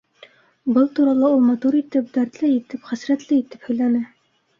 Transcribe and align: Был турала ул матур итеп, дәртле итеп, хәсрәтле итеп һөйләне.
Был 0.77 0.85
турала 0.99 1.29
ул 1.35 1.43
матур 1.49 1.77
итеп, 1.79 2.07
дәртле 2.15 2.49
итеп, 2.55 2.89
хәсрәтле 2.93 3.39
итеп 3.43 3.69
һөйләне. 3.69 4.01